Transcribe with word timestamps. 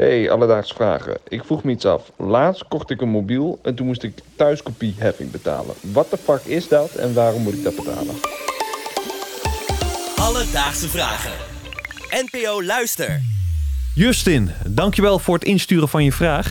Hey, 0.00 0.30
alledaagse 0.30 0.74
vragen. 0.74 1.18
Ik 1.28 1.44
vroeg 1.44 1.64
me 1.64 1.70
iets 1.70 1.84
af. 1.84 2.12
Laatst 2.16 2.68
kocht 2.68 2.90
ik 2.90 3.00
een 3.00 3.08
mobiel 3.08 3.58
en 3.62 3.74
toen 3.74 3.86
moest 3.86 4.02
ik 4.02 4.18
thuiskopieheffing 4.36 5.30
betalen. 5.30 5.74
Wat 5.80 6.10
de 6.10 6.16
fuck 6.16 6.40
is 6.44 6.68
dat 6.68 6.94
en 6.94 7.14
waarom 7.14 7.42
moet 7.42 7.52
ik 7.52 7.62
dat 7.62 7.76
betalen? 7.76 8.14
Alledaagse 10.16 10.88
vragen. 10.88 11.32
NPO 12.10 12.62
Luister. 12.62 13.20
Justin, 13.94 14.50
dankjewel 14.66 15.18
voor 15.18 15.34
het 15.34 15.44
insturen 15.44 15.88
van 15.88 16.04
je 16.04 16.12
vraag. 16.12 16.50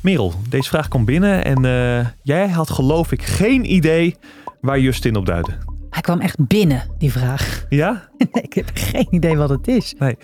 Merel, 0.00 0.32
deze 0.48 0.68
vraag 0.68 0.88
kwam 0.88 1.04
binnen 1.04 1.44
en 1.44 1.64
eh, 1.64 2.06
jij 2.22 2.48
had 2.48 2.70
geloof 2.70 3.12
ik 3.12 3.22
geen 3.22 3.72
idee 3.72 4.16
waar 4.60 4.78
Justin 4.78 5.16
op 5.16 5.26
duidde. 5.26 5.58
Hij 6.02 6.14
kwam 6.14 6.26
echt 6.26 6.46
binnen, 6.46 6.82
die 6.98 7.12
vraag. 7.12 7.64
Ja? 7.68 8.02
Nee, 8.32 8.42
ik 8.42 8.52
heb 8.52 8.70
geen 8.74 9.06
idee 9.10 9.36
wat 9.36 9.48
het 9.48 9.68
is. 9.68 9.94
Nee. 9.98 10.10
Ik 10.10 10.18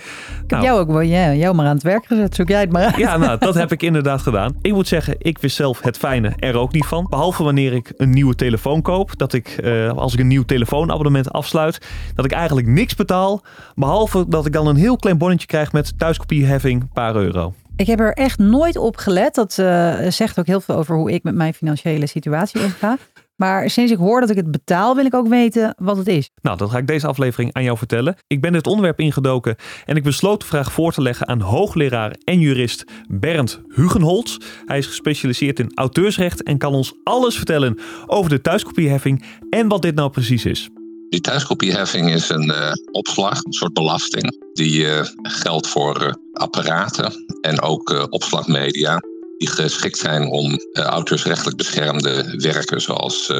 heb 0.46 0.62
jou 0.62 0.80
ook 0.80 0.88
wel, 0.88 1.00
ja, 1.00 1.34
jou 1.34 1.54
maar 1.54 1.66
aan 1.66 1.74
het 1.74 1.82
werk 1.82 2.06
gezet. 2.06 2.34
Zoek 2.34 2.48
jij 2.48 2.60
het 2.60 2.72
maar 2.72 2.84
uit. 2.84 2.96
Ja, 2.96 3.16
nou, 3.16 3.38
dat 3.38 3.54
heb 3.54 3.72
ik 3.72 3.82
inderdaad 3.82 4.22
gedaan. 4.22 4.56
Ik 4.62 4.72
moet 4.72 4.88
zeggen, 4.88 5.14
ik 5.18 5.38
wist 5.38 5.56
zelf 5.56 5.80
het 5.80 5.96
fijne 5.96 6.32
er 6.36 6.56
ook 6.56 6.72
niet 6.72 6.86
van. 6.86 7.06
Behalve 7.10 7.42
wanneer 7.42 7.72
ik 7.72 7.92
een 7.96 8.10
nieuwe 8.10 8.34
telefoon 8.34 8.82
koop. 8.82 9.16
Dat 9.16 9.32
ik, 9.32 9.48
eh, 9.48 9.90
als 9.90 10.12
ik 10.12 10.20
een 10.20 10.26
nieuw 10.26 10.42
telefoonabonnement 10.42 11.32
afsluit, 11.32 11.86
dat 12.14 12.24
ik 12.24 12.32
eigenlijk 12.32 12.66
niks 12.66 12.94
betaal. 12.94 13.42
Behalve 13.74 14.24
dat 14.28 14.46
ik 14.46 14.52
dan 14.52 14.66
een 14.66 14.76
heel 14.76 14.96
klein 14.96 15.18
bonnetje 15.18 15.46
krijg 15.46 15.72
met 15.72 15.98
thuiskopieheffing, 15.98 16.92
paar 16.92 17.16
euro. 17.16 17.54
Ik 17.76 17.86
heb 17.86 18.00
er 18.00 18.12
echt 18.12 18.38
nooit 18.38 18.76
op 18.76 18.96
gelet. 18.96 19.34
Dat 19.34 19.58
eh, 19.58 19.94
zegt 20.08 20.38
ook 20.38 20.46
heel 20.46 20.60
veel 20.60 20.74
over 20.74 20.96
hoe 20.96 21.12
ik 21.12 21.22
met 21.22 21.34
mijn 21.34 21.54
financiële 21.54 22.06
situatie 22.06 22.64
omga. 22.64 22.96
Maar 23.38 23.70
sinds 23.70 23.92
ik 23.92 23.98
hoor 23.98 24.20
dat 24.20 24.30
ik 24.30 24.36
het 24.36 24.50
betaal, 24.50 24.94
wil 24.94 25.04
ik 25.04 25.14
ook 25.14 25.28
weten 25.28 25.74
wat 25.78 25.96
het 25.96 26.06
is. 26.06 26.30
Nou, 26.42 26.56
dat 26.56 26.70
ga 26.70 26.78
ik 26.78 26.86
deze 26.86 27.06
aflevering 27.06 27.52
aan 27.52 27.62
jou 27.62 27.78
vertellen. 27.78 28.16
Ik 28.26 28.40
ben 28.40 28.52
dit 28.52 28.66
onderwerp 28.66 29.00
ingedoken 29.00 29.56
en 29.84 29.96
ik 29.96 30.02
besloot 30.02 30.40
de 30.40 30.46
vraag 30.46 30.72
voor 30.72 30.92
te 30.92 31.02
leggen 31.02 31.28
aan 31.28 31.40
hoogleraar 31.40 32.16
en 32.24 32.40
jurist 32.40 32.84
Bernd 33.08 33.60
Hugenholz. 33.68 34.36
Hij 34.64 34.78
is 34.78 34.86
gespecialiseerd 34.86 35.58
in 35.58 35.72
auteursrecht 35.74 36.42
en 36.42 36.58
kan 36.58 36.74
ons 36.74 36.94
alles 37.04 37.36
vertellen 37.36 37.78
over 38.06 38.30
de 38.30 38.40
thuiskopieheffing 38.40 39.24
en 39.50 39.68
wat 39.68 39.82
dit 39.82 39.94
nou 39.94 40.10
precies 40.10 40.44
is. 40.44 40.68
Die 41.08 41.20
thuiskopieheffing 41.20 42.10
is 42.10 42.28
een 42.28 42.48
uh, 42.48 42.72
opslag, 42.90 43.44
een 43.44 43.52
soort 43.52 43.72
belasting, 43.72 44.52
die 44.52 44.84
uh, 44.84 45.04
geldt 45.22 45.68
voor 45.68 46.02
uh, 46.02 46.12
apparaten 46.32 47.12
en 47.40 47.60
ook 47.60 48.06
opslagmedia 48.10 49.00
die 49.38 49.48
geschikt 49.48 49.98
zijn 49.98 50.26
om 50.26 50.58
auteursrechtelijk 50.72 51.56
beschermde 51.56 52.34
werken 52.36 52.80
zoals 52.80 53.32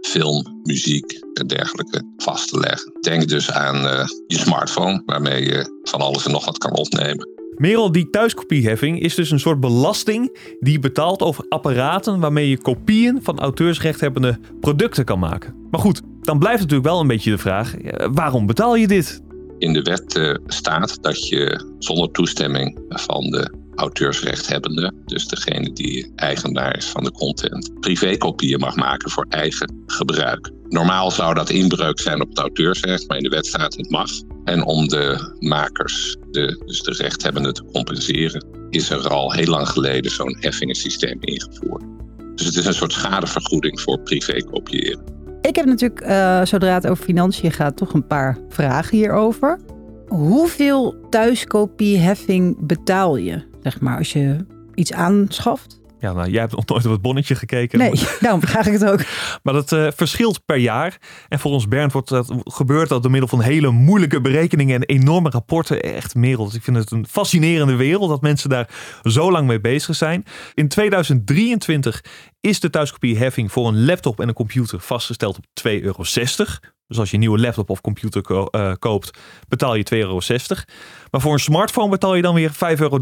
film, 0.00 0.60
muziek 0.62 1.18
en 1.34 1.46
dergelijke 1.46 2.02
vast 2.16 2.48
te 2.48 2.58
leggen. 2.58 2.92
Denk 3.00 3.28
dus 3.28 3.50
aan 3.50 4.06
je 4.26 4.38
smartphone, 4.38 5.02
waarmee 5.06 5.44
je 5.44 5.80
van 5.82 6.00
alles 6.00 6.24
en 6.24 6.30
nog 6.30 6.44
wat 6.44 6.58
kan 6.58 6.72
opnemen. 6.72 7.28
Merel, 7.56 7.92
die 7.92 8.10
thuiskopieheffing 8.10 9.00
is 9.00 9.14
dus 9.14 9.30
een 9.30 9.40
soort 9.40 9.60
belasting 9.60 10.38
die 10.60 10.72
je 10.72 10.78
betaalt 10.78 11.22
over 11.22 11.44
apparaten 11.48 12.20
waarmee 12.20 12.48
je 12.48 12.58
kopieën 12.58 13.18
van 13.22 13.38
auteursrechthebbende 13.38 14.38
producten 14.60 15.04
kan 15.04 15.18
maken. 15.18 15.54
Maar 15.70 15.80
goed, 15.80 16.00
dan 16.20 16.38
blijft 16.38 16.60
natuurlijk 16.60 16.88
wel 16.88 17.00
een 17.00 17.06
beetje 17.06 17.30
de 17.30 17.38
vraag: 17.38 17.74
waarom 18.12 18.46
betaal 18.46 18.74
je 18.74 18.86
dit? 18.86 19.22
In 19.58 19.72
de 19.72 19.82
wet 19.82 20.38
staat 20.46 21.02
dat 21.02 21.28
je 21.28 21.72
zonder 21.78 22.10
toestemming 22.10 22.78
van 22.88 23.30
de 23.30 23.61
auteursrechthebbende, 23.74 24.92
dus 25.04 25.26
degene 25.28 25.72
die 25.72 26.12
eigenaar 26.16 26.76
is 26.76 26.86
van 26.86 27.04
de 27.04 27.12
content, 27.12 27.80
privékopieën 27.80 28.60
mag 28.60 28.76
maken 28.76 29.10
voor 29.10 29.26
eigen 29.28 29.82
gebruik. 29.86 30.50
Normaal 30.68 31.10
zou 31.10 31.34
dat 31.34 31.50
inbreuk 31.50 32.00
zijn 32.00 32.20
op 32.20 32.28
het 32.28 32.38
auteursrecht, 32.38 33.08
maar 33.08 33.16
in 33.16 33.22
de 33.22 33.28
wet 33.28 33.46
staat 33.46 33.74
het 33.74 33.90
mag. 33.90 34.10
En 34.44 34.64
om 34.64 34.88
de 34.88 35.36
makers, 35.40 36.16
de, 36.30 36.62
dus 36.66 36.82
de 36.82 36.92
rechthebbenden, 36.92 37.54
te 37.54 37.64
compenseren, 37.72 38.46
is 38.70 38.90
er 38.90 39.08
al 39.08 39.32
heel 39.32 39.46
lang 39.46 39.68
geleden 39.68 40.10
zo'n 40.10 40.36
heffingensysteem 40.40 41.18
ingevoerd. 41.20 41.84
Dus 42.34 42.46
het 42.46 42.56
is 42.56 42.66
een 42.66 42.74
soort 42.74 42.92
schadevergoeding 42.92 43.80
voor 43.80 44.00
privékopiëren. 44.00 45.00
Ik 45.40 45.56
heb 45.56 45.66
natuurlijk, 45.66 46.06
uh, 46.06 46.44
zodra 46.44 46.74
het 46.74 46.86
over 46.86 47.04
financiën 47.04 47.52
gaat, 47.52 47.76
toch 47.76 47.94
een 47.94 48.06
paar 48.06 48.38
vragen 48.48 48.96
hierover. 48.96 49.58
Hoeveel 50.08 50.94
thuiskopieheffing 51.10 52.66
betaal 52.66 53.16
je, 53.16 53.42
zeg 53.62 53.80
maar, 53.80 53.98
als 53.98 54.12
je 54.12 54.46
iets 54.74 54.92
aanschaft? 54.92 55.80
Ja, 56.02 56.12
nou, 56.12 56.30
jij 56.30 56.40
hebt 56.40 56.56
nog 56.56 56.66
nooit 56.66 56.84
op 56.84 56.92
het 56.92 57.02
bonnetje 57.02 57.34
gekeken. 57.34 57.78
Nee, 57.78 57.92
daarom 58.20 58.40
vraag 58.40 58.66
ik 58.66 58.72
het 58.72 58.84
ook. 58.84 59.00
Maar 59.42 59.54
dat 59.54 59.72
uh, 59.72 59.86
verschilt 59.94 60.44
per 60.44 60.56
jaar. 60.56 60.98
En 61.28 61.38
volgens 61.38 61.68
Bernd 61.68 61.92
wordt 61.92 62.08
dat, 62.08 62.34
gebeurt 62.44 62.88
dat 62.88 63.02
door 63.02 63.10
middel 63.10 63.28
van 63.28 63.40
hele 63.40 63.70
moeilijke 63.70 64.20
berekeningen 64.20 64.74
en 64.74 64.82
enorme 64.82 65.30
rapporten. 65.30 65.82
Echt 65.82 66.14
merel. 66.14 66.44
Dus 66.44 66.54
ik 66.54 66.62
vind 66.62 66.76
het 66.76 66.90
een 66.90 67.06
fascinerende 67.06 67.74
wereld 67.74 68.08
dat 68.08 68.20
mensen 68.20 68.48
daar 68.48 68.68
zo 69.02 69.30
lang 69.30 69.46
mee 69.46 69.60
bezig 69.60 69.96
zijn. 69.96 70.24
In 70.54 70.68
2023 70.68 72.04
is 72.40 72.60
de 72.60 72.70
thuiskopieheffing 72.70 73.52
voor 73.52 73.68
een 73.68 73.84
laptop 73.84 74.20
en 74.20 74.28
een 74.28 74.34
computer 74.34 74.80
vastgesteld 74.80 75.36
op 75.36 75.44
2,60 75.68 75.82
euro. 75.82 76.02
Dus 76.86 76.98
als 76.98 77.08
je 77.08 77.14
een 77.14 77.20
nieuwe 77.20 77.38
laptop 77.38 77.70
of 77.70 77.80
computer 77.80 78.22
ko 78.22 78.48
uh, 78.50 78.72
koopt, 78.78 79.18
betaal 79.48 79.74
je 79.74 79.86
2,60 79.94 79.98
euro. 79.98 80.20
Maar 81.10 81.20
voor 81.20 81.32
een 81.32 81.38
smartphone 81.38 81.88
betaal 81.88 82.14
je 82.14 82.22
dan 82.22 82.34
weer 82.34 82.52
5,30 82.52 82.58
euro. 82.78 82.98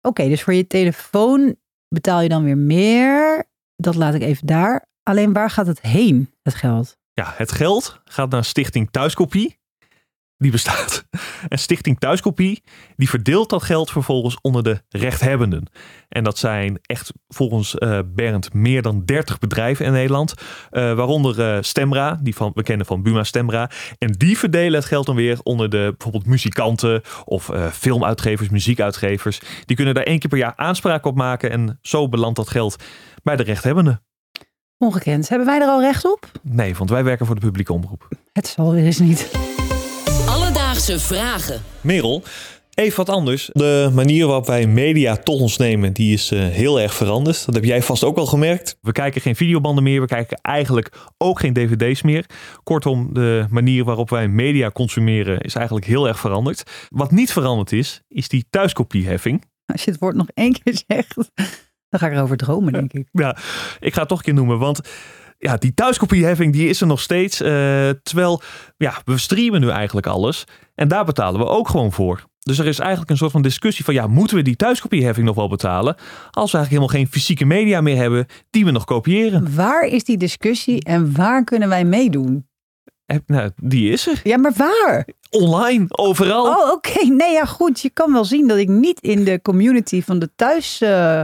Oké, 0.00 0.28
dus 0.28 0.42
voor 0.42 0.54
je 0.54 0.66
telefoon 0.66 1.56
betaal 1.88 2.20
je 2.20 2.28
dan 2.28 2.44
weer 2.44 2.58
meer. 2.58 3.44
Dat 3.76 3.94
laat 3.94 4.14
ik 4.14 4.22
even 4.22 4.46
daar. 4.46 4.86
Alleen 5.02 5.32
waar 5.32 5.50
gaat 5.50 5.66
het 5.66 5.80
heen, 5.80 6.34
het 6.42 6.54
geld? 6.54 6.96
Ja, 7.12 7.34
het 7.36 7.52
geld 7.52 8.00
gaat 8.04 8.30
naar 8.30 8.44
Stichting 8.44 8.90
Thuiskopie. 8.90 9.57
Die 10.40 10.50
bestaat. 10.50 11.04
En 11.48 11.58
Stichting 11.58 11.98
Thuiskopie, 11.98 12.62
die 12.96 13.08
verdeelt 13.08 13.50
dat 13.50 13.62
geld 13.62 13.90
vervolgens 13.90 14.38
onder 14.40 14.62
de 14.62 14.82
rechthebbenden. 14.88 15.70
En 16.08 16.24
dat 16.24 16.38
zijn 16.38 16.78
echt 16.82 17.12
volgens 17.28 17.74
uh, 17.78 17.98
Bernd 18.06 18.54
meer 18.54 18.82
dan 18.82 19.04
30 19.04 19.38
bedrijven 19.38 19.84
in 19.84 19.92
Nederland. 19.92 20.34
Uh, 20.70 20.94
waaronder 20.94 21.56
uh, 21.56 21.62
Stemra, 21.62 22.18
die 22.22 22.34
van, 22.34 22.50
we 22.54 22.62
kennen 22.62 22.86
van 22.86 23.02
Buma 23.02 23.24
Stemra. 23.24 23.70
En 23.98 24.12
die 24.12 24.38
verdelen 24.38 24.78
het 24.78 24.88
geld 24.88 25.06
dan 25.06 25.16
weer 25.16 25.38
onder 25.42 25.70
de 25.70 25.94
bijvoorbeeld 25.96 26.26
muzikanten 26.26 27.02
of 27.24 27.50
filmuitgevers, 27.72 28.48
muziekuitgevers. 28.48 29.40
Die 29.64 29.76
kunnen 29.76 29.94
daar 29.94 30.04
één 30.04 30.18
keer 30.18 30.30
per 30.30 30.38
jaar 30.38 30.56
aanspraak 30.56 31.04
op 31.04 31.16
maken. 31.16 31.50
En 31.50 31.78
zo 31.82 32.08
belandt 32.08 32.36
dat 32.36 32.48
geld 32.48 32.76
bij 33.22 33.36
de 33.36 33.42
rechthebbenden. 33.42 34.02
Ongekend. 34.78 35.28
Hebben 35.28 35.46
wij 35.46 35.60
er 35.60 35.66
al 35.66 35.80
recht 35.80 36.04
op? 36.04 36.30
Nee, 36.42 36.74
want 36.74 36.90
wij 36.90 37.04
werken 37.04 37.26
voor 37.26 37.34
de 37.34 37.40
publieke 37.40 37.72
omroep. 37.72 38.08
Het 38.32 38.46
zal 38.46 38.72
weer 38.72 38.84
eens 38.84 38.98
niet. 38.98 39.47
Alledaagse 40.68 41.00
vragen. 41.00 41.62
Merel, 41.80 42.22
even 42.74 42.96
wat 42.96 43.08
anders. 43.08 43.50
De 43.52 43.90
manier 43.92 44.26
waarop 44.26 44.46
wij 44.46 44.66
media 44.66 45.16
tot 45.16 45.40
ons 45.40 45.56
nemen, 45.56 45.92
die 45.92 46.12
is 46.12 46.32
uh, 46.32 46.46
heel 46.48 46.80
erg 46.80 46.94
veranderd. 46.94 47.46
Dat 47.46 47.54
heb 47.54 47.64
jij 47.64 47.82
vast 47.82 48.04
ook 48.04 48.16
al 48.16 48.26
gemerkt. 48.26 48.78
We 48.80 48.92
kijken 48.92 49.20
geen 49.20 49.36
videobanden 49.36 49.84
meer. 49.84 50.00
We 50.00 50.06
kijken 50.06 50.38
eigenlijk 50.42 50.92
ook 51.18 51.40
geen 51.40 51.52
dvd's 51.52 52.02
meer. 52.02 52.26
Kortom, 52.62 53.14
de 53.14 53.46
manier 53.50 53.84
waarop 53.84 54.10
wij 54.10 54.28
media 54.28 54.70
consumeren 54.70 55.40
is 55.40 55.54
eigenlijk 55.54 55.86
heel 55.86 56.08
erg 56.08 56.18
veranderd. 56.18 56.62
Wat 56.88 57.10
niet 57.10 57.32
veranderd 57.32 57.72
is, 57.72 58.02
is 58.08 58.28
die 58.28 58.46
thuiskopieheffing. 58.50 59.44
Als 59.66 59.84
je 59.84 59.90
het 59.90 60.00
woord 60.00 60.16
nog 60.16 60.28
één 60.34 60.52
keer 60.52 60.82
zegt, 60.86 61.14
dan 61.88 62.00
ga 62.00 62.06
ik 62.06 62.12
erover 62.12 62.36
dromen, 62.36 62.72
denk 62.72 62.92
ik. 62.92 63.08
Ja, 63.12 63.36
ik 63.80 63.92
ga 63.94 64.00
het 64.00 64.08
toch 64.08 64.18
een 64.18 64.24
keer 64.24 64.34
noemen, 64.34 64.58
want 64.58 64.80
ja, 65.38 65.56
die 65.56 65.74
thuiskopieheffing 65.74 66.52
die 66.52 66.68
is 66.68 66.80
er 66.80 66.86
nog 66.86 67.00
steeds. 67.00 67.40
Uh, 67.40 67.48
terwijl 68.02 68.42
ja, 68.76 68.94
we 69.04 69.18
streamen 69.18 69.60
nu 69.60 69.68
eigenlijk 69.68 70.06
alles. 70.06 70.44
En 70.74 70.88
daar 70.88 71.04
betalen 71.04 71.40
we 71.40 71.46
ook 71.46 71.68
gewoon 71.68 71.92
voor. 71.92 72.24
Dus 72.38 72.58
er 72.58 72.66
is 72.66 72.78
eigenlijk 72.78 73.10
een 73.10 73.16
soort 73.16 73.30
van 73.30 73.42
discussie 73.42 73.84
van 73.84 73.94
ja, 73.94 74.06
moeten 74.06 74.36
we 74.36 74.42
die 74.42 74.56
thuiskopieheffing 74.56 75.26
nog 75.26 75.36
wel 75.36 75.48
betalen? 75.48 75.94
Als 76.30 76.52
we 76.52 76.58
eigenlijk 76.58 76.68
helemaal 76.68 76.88
geen 76.88 77.08
fysieke 77.08 77.44
media 77.44 77.80
meer 77.80 77.96
hebben 77.96 78.26
die 78.50 78.64
we 78.64 78.70
nog 78.70 78.84
kopiëren. 78.84 79.54
Waar 79.54 79.86
is 79.86 80.04
die 80.04 80.16
discussie 80.16 80.84
en 80.84 81.16
waar 81.16 81.44
kunnen 81.44 81.68
wij 81.68 81.84
meedoen? 81.84 82.46
Nou, 83.26 83.50
die 83.56 83.90
is 83.90 84.06
er. 84.06 84.20
Ja, 84.22 84.38
maar 84.38 84.52
waar? 84.56 85.06
Online, 85.30 85.84
overal. 85.88 86.46
Oh, 86.46 86.72
oké. 86.72 86.88
Okay. 86.90 87.08
Nee, 87.08 87.32
ja, 87.32 87.44
goed. 87.44 87.80
Je 87.80 87.90
kan 87.90 88.12
wel 88.12 88.24
zien 88.24 88.48
dat 88.48 88.58
ik 88.58 88.68
niet 88.68 89.00
in 89.00 89.24
de 89.24 89.42
community 89.42 90.02
van 90.02 90.18
de 90.18 90.30
thuis 90.36 90.80
uh, 90.82 91.22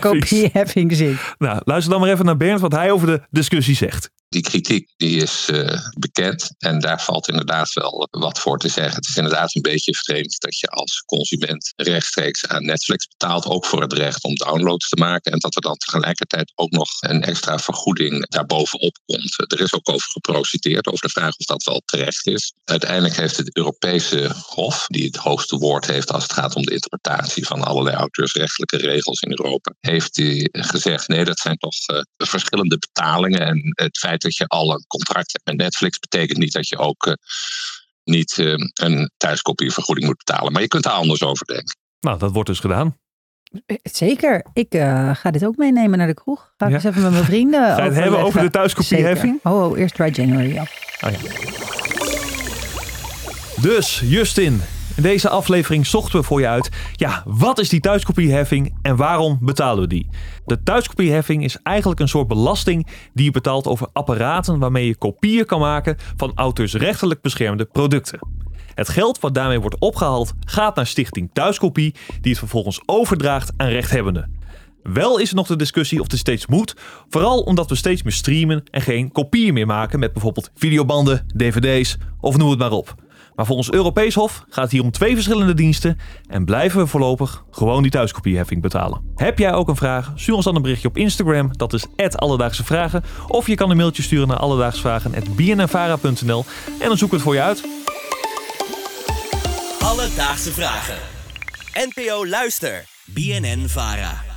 kopieheffing 0.00 0.96
zit. 0.96 1.34
Nou, 1.38 1.60
luister 1.64 1.92
dan 1.92 2.00
maar 2.00 2.10
even 2.10 2.24
naar 2.24 2.36
Bernd 2.36 2.60
wat 2.60 2.72
hij 2.72 2.90
over 2.90 3.06
de 3.06 3.20
discussie 3.30 3.76
zegt. 3.76 4.10
Die 4.32 4.42
kritiek 4.42 4.88
die 4.96 5.22
is 5.22 5.48
uh, 5.50 5.78
bekend 5.98 6.54
en 6.58 6.80
daar 6.80 7.02
valt 7.02 7.28
inderdaad 7.28 7.72
wel 7.72 8.08
wat 8.10 8.38
voor 8.38 8.58
te 8.58 8.68
zeggen. 8.68 8.94
Het 8.94 9.08
is 9.08 9.16
inderdaad 9.16 9.54
een 9.54 9.62
beetje 9.62 9.94
vreemd 9.94 10.40
dat 10.40 10.58
je 10.58 10.66
als 10.66 11.02
consument 11.06 11.72
rechtstreeks 11.76 12.46
aan 12.46 12.64
Netflix 12.64 13.06
betaalt, 13.06 13.46
ook 13.46 13.66
voor 13.66 13.80
het 13.80 13.92
recht 13.92 14.24
om 14.24 14.34
downloads 14.34 14.88
te 14.88 14.96
maken. 14.96 15.32
En 15.32 15.38
dat 15.38 15.54
er 15.54 15.60
dan 15.60 15.76
tegelijkertijd 15.76 16.52
ook 16.54 16.70
nog 16.70 16.88
een 17.00 17.22
extra 17.22 17.58
vergoeding 17.58 18.28
daarbovenop 18.28 18.98
komt. 19.04 19.52
Er 19.52 19.60
is 19.60 19.72
ook 19.72 19.88
over 19.88 20.10
geprociteerd, 20.10 20.86
over 20.86 21.06
de 21.06 21.12
vraag 21.12 21.36
of 21.36 21.46
dat 21.46 21.64
wel 21.64 21.82
terecht 21.84 22.26
is. 22.26 22.52
Uiteindelijk 22.64 23.16
heeft 23.16 23.36
het 23.36 23.56
Europese 23.56 24.34
Hof, 24.46 24.86
die 24.86 25.04
het 25.04 25.16
hoogste 25.16 25.56
woord 25.56 25.86
heeft 25.86 26.12
als 26.12 26.22
het 26.22 26.32
gaat 26.32 26.54
om 26.54 26.62
de 26.62 26.72
interpretatie 26.72 27.46
van 27.46 27.62
allerlei 27.62 27.96
auteursrechtelijke 27.96 28.76
regels 28.76 29.20
in 29.20 29.30
Europa, 29.30 29.74
heeft 29.80 30.14
die 30.14 30.48
gezegd: 30.52 31.08
nee, 31.08 31.24
dat 31.24 31.38
zijn 31.38 31.56
toch 31.56 31.74
uh, 31.92 32.00
verschillende 32.16 32.78
betalingen. 32.78 33.40
En 33.40 33.72
het 33.74 33.98
feit 33.98 34.21
dat 34.22 34.36
je 34.36 34.46
al 34.46 34.72
een 34.72 34.84
contract 34.86 35.32
hebt 35.32 35.44
met 35.44 35.56
Netflix 35.56 35.98
betekent 35.98 36.38
niet 36.38 36.52
dat 36.52 36.68
je 36.68 36.78
ook 36.78 37.06
uh, 37.06 37.14
niet 38.04 38.36
uh, 38.38 38.54
een 38.74 39.10
thuiskopievergoeding 39.16 40.06
moet 40.06 40.22
betalen. 40.24 40.52
Maar 40.52 40.62
je 40.62 40.68
kunt 40.68 40.82
daar 40.84 40.92
anders 40.92 41.22
over 41.22 41.46
denken. 41.46 41.76
Nou, 42.00 42.18
dat 42.18 42.32
wordt 42.32 42.48
dus 42.48 42.58
gedaan. 42.60 42.96
Zeker. 43.82 44.46
Ik 44.52 44.72
eh, 44.74 45.14
ga 45.16 45.30
dit 45.30 45.44
ook 45.44 45.56
meenemen 45.56 45.98
naar 45.98 46.06
de 46.06 46.14
kroeg. 46.14 46.52
Ga 46.56 46.64
ik 46.66 46.70
Ja. 46.70 46.76
eens 46.76 46.84
even 46.84 47.02
met 47.02 47.12
mijn 47.12 47.24
vrienden 47.24 47.60
Ga 47.76 47.84
het 47.84 47.94
hebben 47.94 48.20
over 48.20 48.40
de 48.40 48.50
thuiskopieheffing? 48.50 49.40
Oh, 49.42 49.64
oh, 49.70 49.78
eerst 49.78 49.94
dry 49.94 50.10
January. 50.12 50.58
Oh 50.58 50.66
ja. 51.00 51.18
Dus, 53.60 54.00
Justin, 54.04 54.62
in 54.96 55.02
deze 55.02 55.28
aflevering 55.28 55.86
zochten 55.86 56.20
we 56.20 56.26
voor 56.26 56.40
je 56.40 56.48
uit... 56.48 56.68
ja, 56.92 57.22
wat 57.26 57.58
is 57.58 57.68
die 57.68 57.80
thuiskopieheffing 57.80 58.78
en 58.82 58.96
waarom 58.96 59.38
betalen 59.40 59.82
we 59.82 59.88
die? 59.88 60.08
De 60.44 60.62
thuiskopieheffing 60.62 61.44
is 61.44 61.56
eigenlijk 61.62 62.00
een 62.00 62.08
soort 62.08 62.28
belasting... 62.28 62.86
die 63.14 63.24
je 63.24 63.30
betaalt 63.30 63.66
over 63.66 63.88
apparaten 63.92 64.58
waarmee 64.58 64.86
je 64.86 64.96
kopieën 64.96 65.46
kan 65.46 65.60
maken... 65.60 65.96
van 66.16 66.32
auteursrechtelijk 66.34 67.20
beschermde 67.20 67.64
producten. 67.64 68.18
Het 68.74 68.88
geld 68.88 69.20
wat 69.20 69.34
daarmee 69.34 69.60
wordt 69.60 69.78
opgehaald 69.78 70.32
gaat 70.46 70.76
naar 70.76 70.86
Stichting 70.86 71.30
Thuiskopie... 71.32 71.94
die 72.20 72.30
het 72.30 72.38
vervolgens 72.38 72.80
overdraagt 72.86 73.52
aan 73.56 73.68
rechthebbenden. 73.68 74.40
Wel 74.82 75.18
is 75.18 75.30
er 75.30 75.36
nog 75.36 75.46
de 75.46 75.56
discussie 75.56 76.00
of 76.00 76.06
dit 76.06 76.18
steeds 76.18 76.46
moet, 76.46 76.76
vooral 77.08 77.40
omdat 77.40 77.68
we 77.68 77.74
steeds 77.74 78.02
meer 78.02 78.12
streamen 78.12 78.62
en 78.70 78.80
geen 78.80 79.12
kopieën 79.12 79.54
meer 79.54 79.66
maken 79.66 79.98
met 79.98 80.12
bijvoorbeeld 80.12 80.50
videobanden, 80.54 81.26
dvd's 81.36 81.96
of 82.20 82.36
noem 82.36 82.50
het 82.50 82.58
maar 82.58 82.70
op. 82.70 82.94
Maar 83.34 83.46
volgens 83.46 83.72
Europees 83.72 84.14
Hof 84.14 84.44
gaat 84.48 84.64
het 84.64 84.72
hier 84.72 84.82
om 84.82 84.90
twee 84.90 85.14
verschillende 85.14 85.54
diensten 85.54 85.98
en 86.28 86.44
blijven 86.44 86.80
we 86.80 86.86
voorlopig 86.86 87.44
gewoon 87.50 87.82
die 87.82 87.90
thuiskopieheffing 87.90 88.62
betalen. 88.62 89.12
Heb 89.14 89.38
jij 89.38 89.52
ook 89.52 89.68
een 89.68 89.76
vraag? 89.76 90.12
Stuur 90.14 90.34
ons 90.34 90.44
dan 90.44 90.56
een 90.56 90.62
berichtje 90.62 90.88
op 90.88 90.96
Instagram, 90.96 91.56
dat 91.56 91.72
is 91.72 91.86
Alledaagse 92.16 92.64
Vragen. 92.64 93.04
Of 93.28 93.46
je 93.46 93.54
kan 93.54 93.70
een 93.70 93.76
mailtje 93.76 94.02
sturen 94.02 94.28
naar 94.28 94.36
alledaagsvragen.bnnvara.nl 94.36 96.44
en 96.80 96.88
dan 96.88 96.98
zoeken 96.98 97.08
we 97.08 97.14
het 97.14 97.22
voor 97.22 97.34
je 97.34 97.42
uit. 97.42 97.64
Alledaagse 99.80 100.52
vragen. 100.52 100.96
NPO 101.72 102.26
Luister. 102.26 102.84
BNN 103.04 103.64
Vara. 103.68 104.31